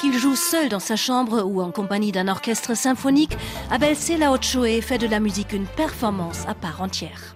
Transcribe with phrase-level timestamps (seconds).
[0.00, 3.36] Qu'il joue seul dans sa chambre ou en compagnie d'un orchestre symphonique,
[3.70, 7.34] Abel Selaochoe fait de la musique une performance à part entière.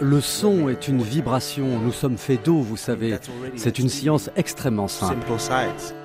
[0.00, 1.78] Le son est une vibration.
[1.78, 3.16] Nous sommes faits d'eau, vous savez.
[3.54, 5.26] C'est une science extrêmement simple.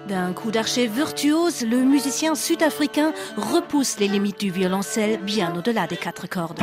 [0.07, 5.97] D'un coup d'archet virtuose, le musicien sud-africain repousse les limites du violoncelle bien au-delà des
[5.97, 6.61] quatre cordes.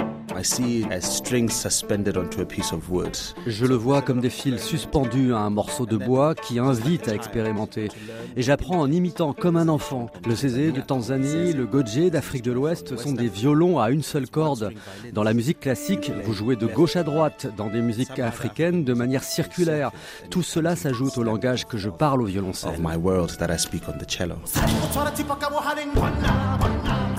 [3.46, 7.14] Je le vois comme des fils suspendus à un morceau de bois qui invite à
[7.14, 7.88] expérimenter.
[8.36, 10.10] Et j'apprends en imitant comme un enfant.
[10.26, 14.28] Le zézé de Tanzanie, le godje d'Afrique de l'Ouest sont des violons à une seule
[14.28, 14.70] corde.
[15.12, 18.94] Dans la musique classique, vous jouez de gauche à droite, dans des musiques africaines de
[18.94, 19.90] manière circulaire.
[20.30, 22.80] Tout cela s'ajoute au langage que je parle au violoncelle.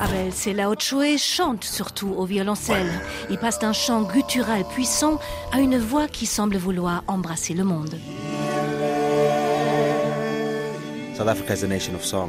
[0.10, 2.90] Abel Selaochoe chante surtout au violoncelle.
[3.30, 5.20] Il passe d'un chant guttural puissant
[5.52, 7.96] à une voix qui semble vouloir embrasser le monde.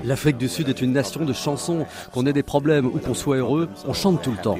[0.04, 1.86] L'Afrique du Sud est une nation de chansons.
[2.12, 4.58] Qu'on ait des problèmes ou qu'on soit heureux, on chante tout le temps.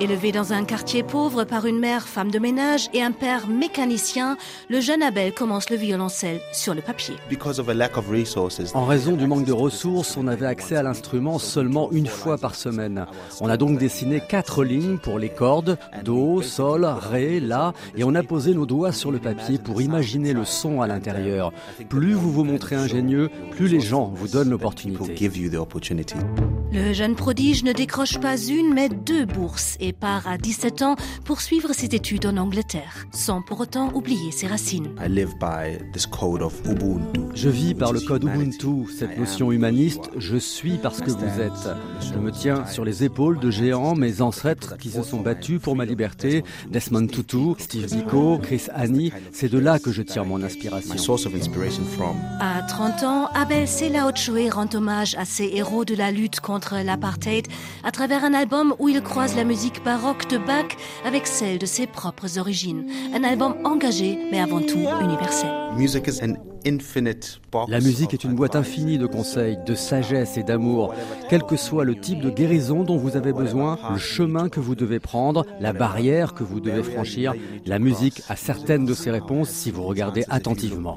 [0.00, 4.36] Élevé dans un quartier pauvre par une mère femme de ménage et un père mécanicien,
[4.68, 7.16] le jeune Abel commence le violoncelle sur le papier.
[8.74, 12.54] En raison du manque de ressources, on avait accès à l'instrument seulement une fois par
[12.54, 13.06] semaine.
[13.40, 18.14] On a donc dessiné quatre lignes pour les cordes, Do, Sol, Ré, La, et on
[18.14, 21.52] a posé nos doigts sur le papier pour imaginer le son à l'intérieur.
[21.88, 23.09] Plus vous vous montrez ingénieux,
[23.50, 25.14] plus les gens vous donnent l'opportunité.
[26.72, 30.96] Le jeune prodige ne décroche pas une mais deux bourses et part à 17 ans
[31.24, 34.88] pour suivre ses études en Angleterre, sans pour autant oublier ses racines.
[37.34, 41.68] Je vis par le code Ubuntu, cette notion humaniste, je suis parce que vous êtes.
[42.00, 45.74] Je me tiens sur les épaules de géants, mes ancêtres qui se sont battus pour
[45.74, 50.42] ma liberté, Desmond Tutu, Steve Biko, Chris Annie, c'est de là que je tire mon
[50.42, 51.16] inspiration.
[52.40, 57.46] À 30 Abel Selaochoe rend hommage à ses héros de la lutte contre l'apartheid
[57.82, 60.76] à travers un album où il croise la musique baroque de Bach
[61.06, 62.84] avec celle de ses propres origines.
[63.14, 65.48] Un album engagé, mais avant tout universel.
[67.68, 70.94] La musique est une boîte infinie de conseils, de sagesse et d'amour.
[71.30, 74.74] Quel que soit le type de guérison dont vous avez besoin, le chemin que vous
[74.74, 77.32] devez prendre, la barrière que vous devez franchir,
[77.64, 80.96] la musique a certaines de ces réponses si vous regardez attentivement.